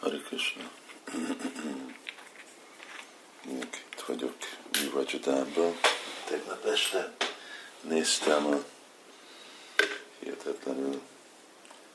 [0.00, 0.70] Hare Krishna.
[3.46, 4.34] Itt vagyok
[4.92, 5.76] Vajradában.
[6.28, 7.12] Tegnap este
[7.80, 8.64] néztem a
[10.18, 11.00] hihetetlenül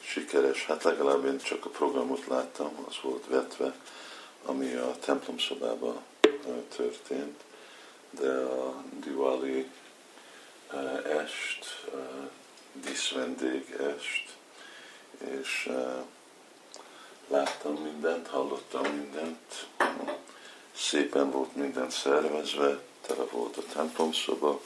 [0.00, 3.74] sikeres, hát legalább én csak a programot láttam, az volt vetve,
[4.44, 6.02] ami a templom szobában
[6.76, 7.40] történt,
[8.10, 9.70] de a Diwali
[11.04, 11.86] est,
[12.72, 14.36] díszvendég est,
[15.40, 15.70] és
[17.32, 19.66] láttam mindent, hallottam mindent,
[20.76, 24.60] szépen volt minden szervezve, tele volt a templomszoba,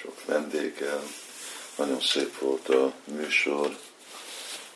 [0.00, 1.02] sok vendéggel,
[1.76, 3.78] nagyon szép volt a műsor,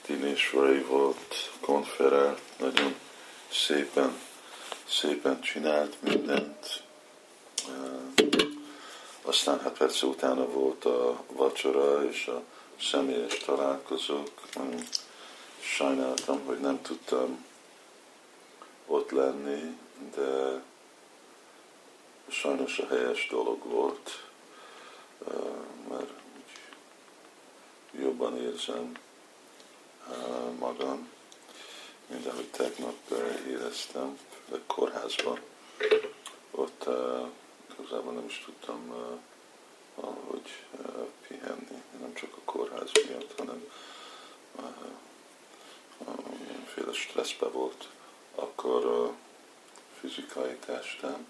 [0.06, 2.94] Dinésvarai volt, konferál, nagyon
[3.50, 4.18] szépen,
[4.88, 6.82] szépen csinált mindent.
[9.22, 12.42] Aztán hát persze utána volt a vacsora és a
[12.80, 14.30] személyes találkozók.
[15.64, 17.44] Sajnáltam, hogy nem tudtam
[18.86, 19.78] ott lenni,
[20.14, 20.62] de
[22.28, 24.28] sajnos a helyes dolog volt,
[25.88, 26.10] mert
[27.92, 28.92] jobban érzem
[30.58, 31.08] magam,
[32.06, 32.96] mint ahogy tegnap
[33.48, 35.40] éreztem, de kórházban.
[36.50, 36.84] Ott
[37.78, 38.94] igazából nem is tudtam
[39.94, 40.64] valahogy
[41.28, 43.70] pihenni, nem csak a kórház miatt, hanem
[46.38, 47.88] mindenféle stresszbe volt
[48.34, 49.14] akkor a
[50.00, 51.26] fizikai testem,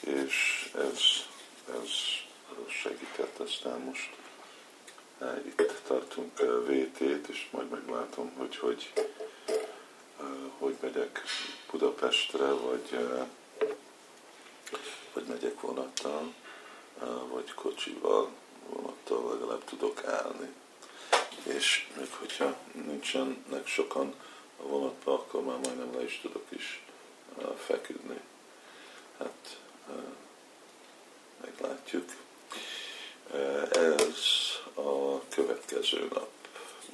[0.00, 1.00] és ez,
[1.82, 1.90] ez
[2.68, 4.16] segített aztán most
[5.58, 8.92] itt tartunk VT-t, és majd meglátom, hogy hogy,
[10.58, 11.22] hogy megyek
[11.70, 13.08] Budapestre, vagy,
[15.12, 16.34] vagy megyek vonattal,
[17.28, 18.30] vagy kocsival,
[18.68, 20.52] vonattal legalább tudok állni.
[21.42, 24.14] És még hogyha nincsenek sokan
[24.56, 26.82] a vonatban, akkor már majdnem le is tudok is
[27.66, 28.20] feküdni.
[29.18, 29.58] Hát
[31.44, 32.10] meglátjuk.
[33.70, 34.18] Ez
[34.74, 36.30] a következő nap,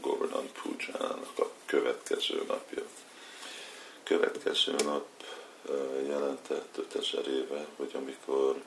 [0.01, 2.83] Govardhan Pujának a következő napja.
[4.03, 5.07] Következő nap
[6.07, 8.63] jelentett 5000 éve, hogy amikor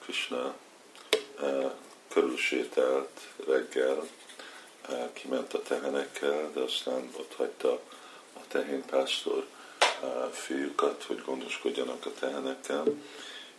[0.00, 0.54] Krishna
[2.08, 4.06] körülsétált reggel,
[5.12, 7.72] kiment a tehenekkel, de aztán ott hagyta
[8.32, 9.46] a tehénpásztor
[10.30, 12.84] fiúkat, hogy gondoskodjanak a tehenekkel,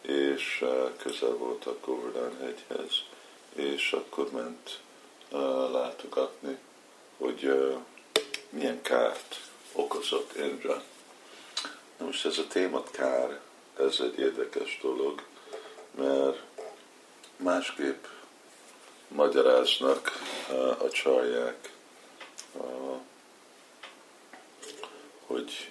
[0.02, 0.66] és
[0.98, 2.92] közel volt a Govardhan hegyhez,
[3.56, 4.80] és akkor ment
[5.72, 6.58] látogatni,
[7.18, 7.72] hogy
[8.50, 9.40] milyen kárt
[9.74, 10.84] okozott Indra.
[11.98, 13.40] Na most ez a témat kár,
[13.80, 15.24] ez egy érdekes dolog,
[15.92, 16.42] mert
[17.38, 18.06] másképp
[19.08, 20.12] magyaráznak
[20.80, 21.72] a csarják,
[25.26, 25.70] hogy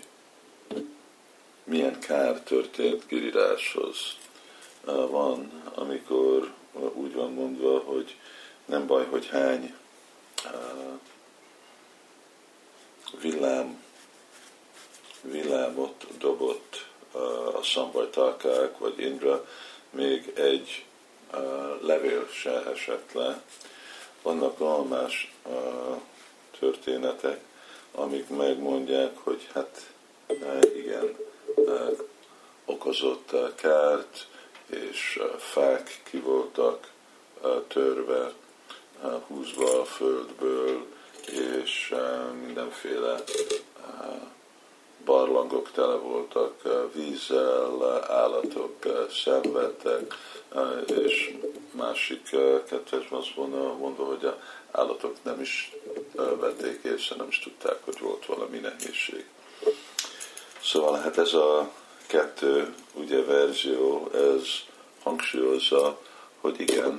[1.65, 3.97] milyen kár történt Giriráshoz.
[4.85, 6.53] Van, amikor
[6.93, 8.17] úgy van mondva, hogy
[8.65, 9.75] nem baj, hogy hány
[13.21, 13.83] villám,
[15.21, 16.87] villámot dobott
[17.55, 19.47] a szambajtalkák, vagy Indra,
[19.91, 20.85] még egy
[21.81, 23.43] levél se esett le.
[24.23, 25.35] Vannak almás
[26.59, 27.41] történetek,
[27.95, 29.93] amik megmondják, hogy hát
[30.75, 31.17] igen,
[32.65, 34.27] okozott kárt,
[34.67, 36.91] és fák ki voltak
[37.69, 38.33] törve,
[39.27, 40.87] húzva a földből,
[41.27, 41.95] és
[42.45, 43.23] mindenféle
[45.05, 46.63] barlangok tele voltak
[46.95, 48.77] vízzel, állatok
[49.25, 50.15] szenvedtek,
[50.87, 51.37] és
[51.73, 52.23] másik
[52.69, 54.33] kettes azt mondta, mondta, hogy az
[54.71, 55.73] állatok nem is
[56.15, 59.25] vették észre, nem is tudták, hogy volt valami nehézség.
[60.63, 61.71] Szóval hát ez a
[62.07, 64.49] kettő ugye verzió, ez
[65.03, 66.01] hangsúlyozza,
[66.41, 66.97] hogy igen,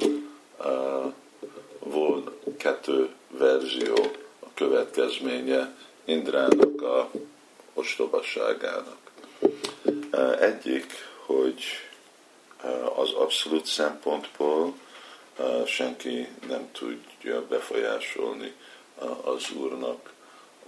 [1.80, 3.96] volt kettő verzió
[4.40, 7.10] a következménye Indrának a
[7.74, 8.98] ostobaságának.
[10.40, 10.92] Egyik,
[11.26, 11.64] hogy
[12.96, 14.74] az abszolút szempontból
[15.66, 18.54] senki nem tudja befolyásolni
[19.24, 20.14] az Úrnak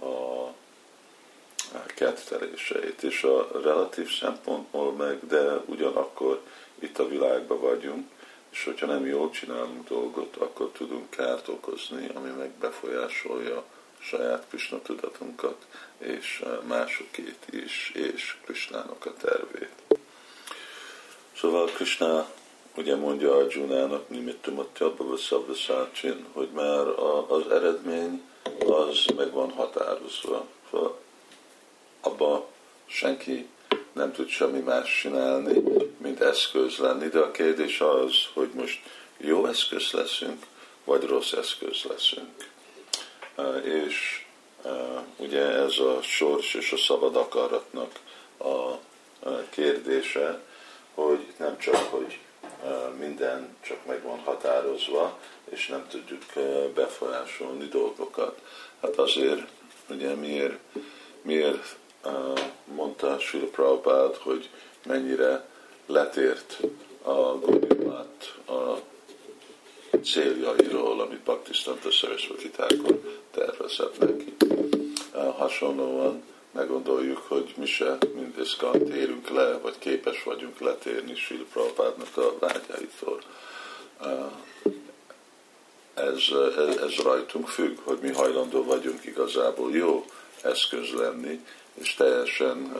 [0.00, 6.40] a ketteléseit, és a relatív szempontból meg, de ugyanakkor
[6.78, 8.06] itt a világban vagyunk,
[8.50, 13.64] és hogyha nem jól csinálunk dolgot, akkor tudunk kárt okozni, ami meg befolyásolja
[13.98, 15.66] saját Krishna tudatunkat,
[15.98, 19.95] és másokét is, és Krishnának a tervét.
[21.40, 22.28] Szóval Krishna
[22.76, 26.86] ugye mondja Arjunának, Nimittumatjabba Szabvaszácsin, hogy már
[27.28, 28.22] az eredmény
[28.66, 30.46] az meg van határozva.
[30.70, 30.98] Szóval
[32.00, 32.48] abba
[32.86, 33.48] senki
[33.92, 35.62] nem tud semmi más csinálni,
[35.98, 38.80] mint eszköz lenni, de a kérdés az, hogy most
[39.16, 40.46] jó eszköz leszünk,
[40.84, 42.50] vagy rossz eszköz leszünk.
[43.64, 44.26] És
[45.16, 48.00] ugye ez a sors és a szabad akaratnak
[48.38, 48.78] a
[49.50, 50.40] kérdése,
[50.96, 52.18] hogy nem csak, hogy
[52.98, 55.18] minden csak meg van határozva,
[55.50, 56.22] és nem tudjuk
[56.74, 58.40] befolyásolni dolgokat.
[58.80, 59.42] Hát azért,
[59.90, 60.58] ugye miért,
[61.22, 61.76] miért
[62.64, 63.80] mondta Sula
[64.16, 64.50] hogy
[64.86, 65.48] mennyire
[65.86, 66.58] letért
[67.02, 68.74] a Gaudimat a
[70.02, 74.36] céljairól, amit Bhaktisztanta Sarasvati Thakur tervezett neki.
[75.36, 76.22] Hasonlóan
[76.56, 83.20] meggondoljuk, hogy mi se mindezkan térünk le, vagy képes vagyunk letérni Sri Prabhupádnak a vágyaitól.
[85.94, 86.22] Ez,
[86.58, 90.04] ez, ez rajtunk függ, hogy mi hajlandó vagyunk igazából jó
[90.42, 91.44] eszköz lenni,
[91.74, 92.72] és teljesen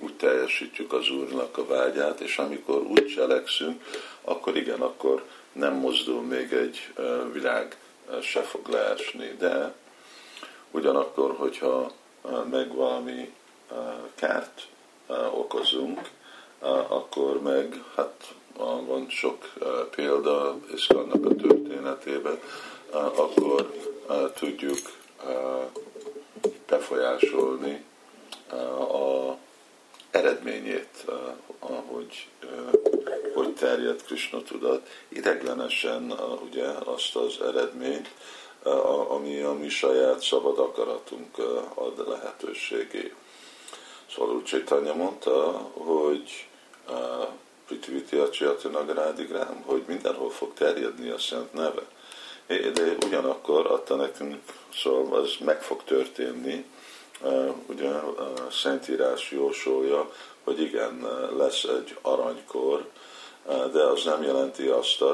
[0.00, 3.82] úgy teljesítjük az Úrnak a vágyát, és amikor úgy cselekszünk,
[4.22, 6.92] akkor igen, akkor nem mozdul még egy
[7.32, 7.76] világ,
[8.22, 9.74] se fog leesni, de
[10.70, 11.92] ugyanakkor, hogyha
[12.50, 13.34] meg valami
[14.14, 14.68] kárt
[15.32, 16.10] okozunk,
[16.88, 18.34] akkor meg, hát
[18.86, 19.52] van sok
[19.90, 20.58] példa
[20.88, 22.40] annak a történetében,
[22.92, 23.72] akkor
[24.34, 24.78] tudjuk
[26.66, 27.84] befolyásolni
[28.90, 29.36] a
[30.10, 31.04] eredményét,
[31.58, 32.28] ahogy
[33.34, 36.12] hogy terjed Krishna tudat, ideglenesen
[36.48, 38.10] ugye azt az eredményt,
[39.08, 41.38] ami a mi saját szabad akaratunk
[41.74, 43.14] ad lehetőségé.
[44.14, 46.48] Szóval úgy Csaitanya mondta, hogy
[47.66, 51.82] Pritiviti Acsiatinagarádigrám, hogy mindenhol fog terjedni a szent neve.
[52.46, 54.42] De ugyanakkor adta nekünk,
[54.74, 56.64] szóval az meg fog történni,
[57.66, 60.12] ugye a Szentírás jósolja,
[60.44, 62.88] hogy igen, lesz egy aranykor,
[63.72, 65.04] de az nem jelenti azt,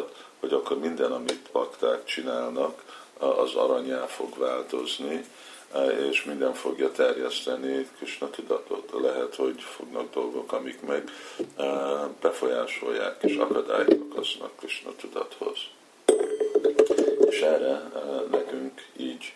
[0.40, 2.82] hogy akkor minden, amit pakták csinálnak,
[3.22, 5.24] az aranyá fog változni,
[6.10, 8.92] és minden fogja terjeszteni Krishna tudatot.
[9.00, 11.10] Lehet, hogy fognak dolgok, amik meg
[12.20, 15.58] befolyásolják és akadályok okoznak Krishna tudathoz.
[17.28, 17.82] És erre
[18.30, 19.34] nekünk így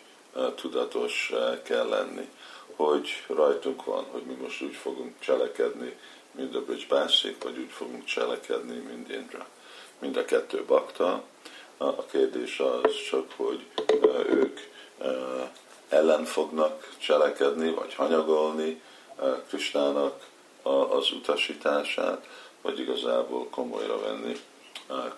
[0.54, 1.32] tudatos
[1.62, 2.28] kell lenni,
[2.76, 5.96] hogy rajtunk van, hogy mi most úgy fogunk cselekedni,
[6.32, 9.46] mint a Bászék, vagy úgy fogunk cselekedni, mint Indra.
[9.98, 11.22] Mind a kettő bakta,
[11.78, 13.66] a kérdés az csak, hogy
[14.28, 14.60] ők
[15.88, 18.82] ellen fognak cselekedni, vagy hanyagolni
[19.48, 20.26] Kristának
[20.88, 22.26] az utasítását,
[22.62, 24.36] vagy igazából komolyra venni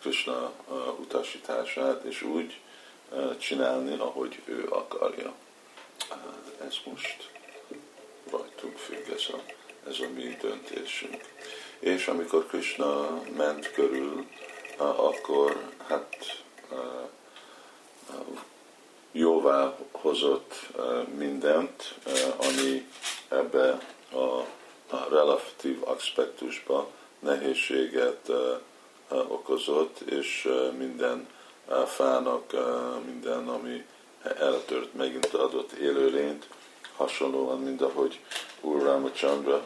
[0.01, 0.53] Krishna
[1.01, 2.61] utasítását, és úgy
[3.39, 5.33] csinálni, ahogy ő akarja.
[6.67, 7.31] Ez most
[8.31, 9.53] rajtunk függ, ez a,
[9.89, 11.23] ez a mi döntésünk.
[11.79, 14.27] És amikor Krishna ment körül,
[14.77, 16.43] akkor hát
[19.13, 20.55] jóvá hozott
[21.17, 21.95] mindent,
[22.37, 22.87] ami
[23.29, 23.79] ebbe
[24.91, 28.31] a relatív aspektusba nehézséget
[29.09, 30.49] okozott, és
[30.79, 31.29] minden
[31.87, 32.53] fának,
[33.05, 33.85] minden, ami
[34.23, 36.49] eltört, megint adott élőlényt,
[36.97, 38.21] hasonlóan, mint ahogy
[38.61, 39.63] Úr Ramachandra,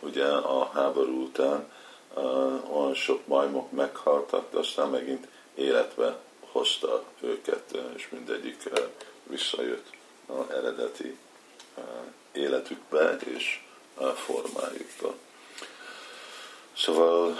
[0.00, 1.72] ugye a háború után
[2.72, 6.18] olyan sok majmok meghaltak, de aztán megint életbe
[6.52, 8.68] hozta őket, és mindegyik
[9.22, 9.86] visszajött
[10.26, 11.16] az eredeti
[12.32, 13.60] életükbe és
[14.14, 15.14] formájukba.
[16.76, 17.38] Szóval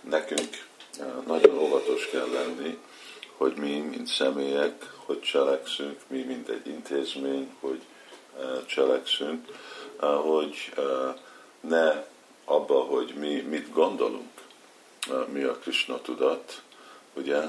[0.00, 0.66] nekünk
[1.26, 2.78] nagyon óvatos kell lenni,
[3.36, 7.82] hogy mi, mint személyek, hogy cselekszünk, mi, mint egy intézmény, hogy
[8.66, 9.48] cselekszünk,
[10.00, 10.72] hogy
[11.60, 12.04] ne
[12.44, 14.30] abba, hogy mi mit gondolunk,
[15.32, 16.62] mi a Krishna tudat,
[17.16, 17.40] ugye,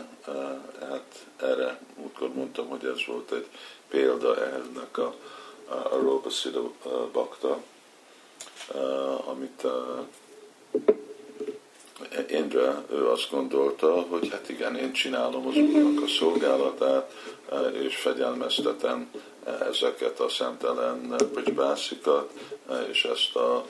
[0.79, 3.47] hát erre múltkor mondtam, hogy ez volt egy
[3.89, 5.15] példa ennek a,
[5.67, 6.71] a Robasida
[7.11, 7.61] bakta,
[9.25, 9.67] amit
[12.29, 17.11] Indra, ő azt gondolta, hogy hát igen, én csinálom az Úrnak a szolgálatát,
[17.71, 19.11] és fegyelmeztetem
[19.69, 21.15] ezeket a szemtelen
[21.55, 22.31] bászikat,
[22.91, 23.65] és ezt a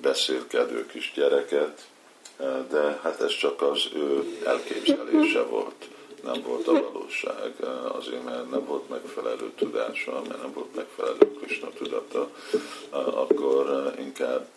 [0.00, 1.86] beszélkedő kis gyereket,
[2.70, 5.88] de hát ez csak az ő elképzelése volt,
[6.22, 7.52] nem volt a valóság,
[7.92, 12.30] azért mert nem volt megfelelő tudása, mert nem volt megfelelő Krishna tudata,
[12.90, 14.48] akkor inkább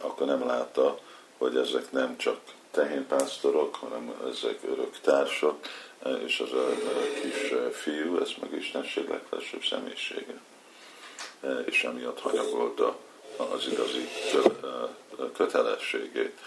[0.00, 0.98] akkor nem látta,
[1.38, 2.38] hogy ezek nem csak
[2.70, 5.66] tehénpásztorok, hanem ezek örök társak,
[6.24, 6.66] és az a
[7.22, 10.40] kis fiú, ez meg Istenség legfelsőbb személyisége.
[11.64, 12.96] És emiatt hanyagolta
[13.36, 14.08] az igazi
[15.36, 16.38] kötelességét.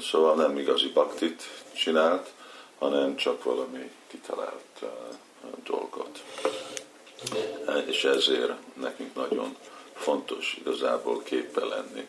[0.00, 2.32] Szóval nem igazi baktit csinált,
[2.78, 4.84] hanem csak valami kitalált
[5.64, 6.22] dolgot.
[7.86, 9.56] És ezért nekünk nagyon
[9.94, 12.08] fontos igazából képbe lenni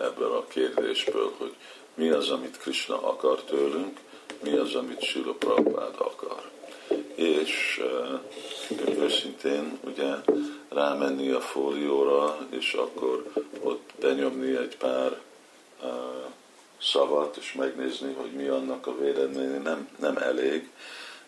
[0.00, 1.54] ebből a kérdésből, hogy
[1.94, 4.00] mi az, amit Krishna akar tőlünk,
[4.42, 6.50] mi az, amit Sula Prabhupád akar.
[7.14, 7.82] És
[8.98, 10.14] őszintén ugye
[10.68, 15.20] rámenni a fólióra, és akkor ott benyomni egy pár
[16.82, 20.70] szavat, és megnézni, hogy mi annak a véleménye, nem, nem elég,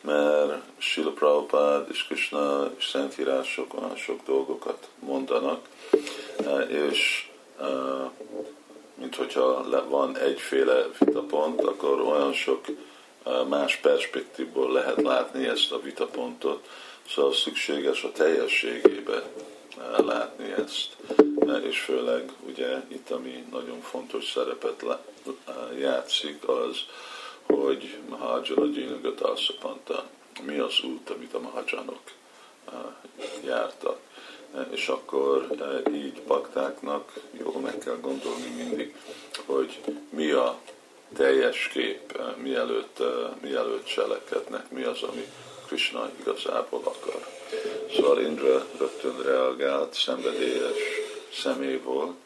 [0.00, 5.68] mert Sila Prabhupád és Krishna és Szentírások olyan sok dolgokat mondanak,
[6.68, 7.30] és
[8.94, 12.64] mint hogyha van egyféle vitapont, akkor olyan sok
[13.48, 16.68] más perspektívból lehet látni ezt a vitapontot,
[17.08, 19.22] szóval szükséges a teljességébe
[19.96, 20.96] látni ezt,
[21.64, 24.84] és főleg ugye itt, ami nagyon fontos szerepet
[25.78, 26.76] játszik, az,
[27.46, 30.04] hogy Mahajala Jinagat Asapanta,
[30.42, 32.00] mi az út, amit a Mahajanok
[33.44, 33.98] jártak.
[34.70, 35.46] És akkor
[35.92, 38.96] így baktáknak jól meg kell gondolni mindig,
[39.46, 39.80] hogy
[40.10, 40.58] mi a
[41.16, 43.02] teljes kép, mielőtt,
[43.40, 45.26] mielőtt cselekednek, mi az, ami
[45.66, 47.26] Krishna igazából akar.
[47.94, 51.01] Szóval Indra rögtön reagált, szenvedélyes
[51.32, 52.16] személy volt,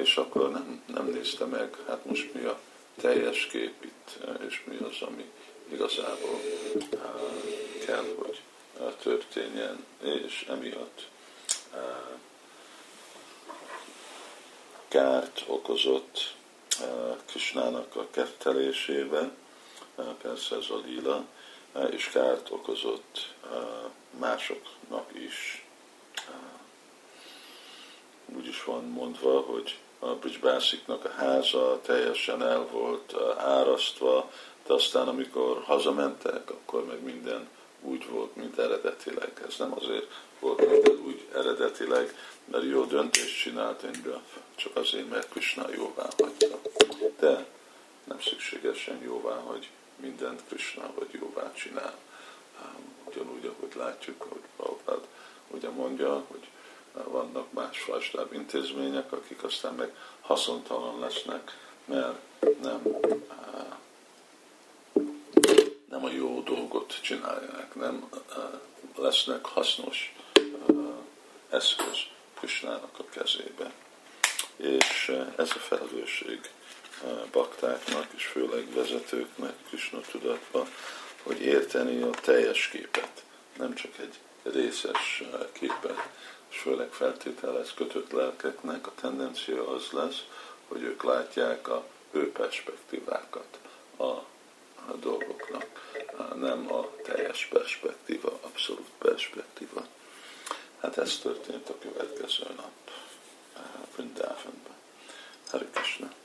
[0.00, 2.58] és akkor nem, nem nézte meg, hát most mi a
[3.00, 4.18] teljes kép itt,
[4.48, 5.30] és mi az, ami
[5.72, 6.40] igazából
[7.86, 8.40] kell, hogy
[9.02, 11.08] történjen, és emiatt
[14.88, 16.36] kárt okozott
[17.24, 19.30] Kisnának a kettelésébe,
[20.22, 21.24] persze ez a lila,
[21.90, 23.34] és kárt okozott
[24.18, 25.66] másoknak is.
[28.36, 34.30] Úgy is van mondva, hogy a Bridgebásziknak a háza teljesen el volt árasztva,
[34.66, 37.48] de aztán amikor hazamentek, akkor meg minden
[37.80, 39.32] úgy volt, mint eredetileg.
[39.48, 40.06] Ez nem azért
[40.40, 44.22] volt minden úgy eredetileg, mert jó döntést csinált Indra,
[44.54, 46.58] csak azért, mert Krishna jóvá hagyta.
[47.18, 47.46] De
[48.04, 51.98] nem szükségesen jóvá, hogy mindent Krishna vagy jóvá csinál.
[53.04, 55.06] Ugyanúgy, ahogy látjuk, hogy Prabhupád
[55.50, 56.48] ugye mondja, hogy
[57.04, 62.18] vannak más fajstább intézmények, akik aztán meg haszontalan lesznek, mert
[62.62, 62.82] nem,
[65.88, 68.08] nem a jó dolgot csinálják, nem
[68.96, 70.14] lesznek hasznos
[71.50, 71.98] eszköz
[72.34, 73.72] Krisnának a kezébe.
[74.56, 76.50] És ez a felelősség
[77.32, 80.68] baktáknak, és főleg vezetőknek Krishna tudatban,
[81.22, 83.24] hogy érteni a teljes képet,
[83.58, 84.14] nem csak egy
[84.52, 86.08] részes képet
[86.48, 90.24] és főleg feltételez kötött lelkeknek a tendencia az lesz,
[90.68, 93.58] hogy ők látják a ő perspektívákat
[93.96, 95.94] a, a dolgoknak,
[96.34, 99.86] nem a teljes perspektíva, abszolút perspektíva.
[100.80, 102.90] Hát ez történt a következő nap
[103.96, 104.76] Vrindavanban.
[105.50, 106.17] Hari Krishna.